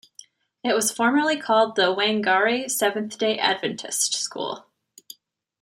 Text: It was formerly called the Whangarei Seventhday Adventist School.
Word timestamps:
It 0.63 0.73
was 0.73 0.89
formerly 0.91 1.37
called 1.39 1.75
the 1.75 1.93
Whangarei 1.95 2.65
Seventhday 2.65 3.37
Adventist 3.37 4.15
School. 4.15 4.65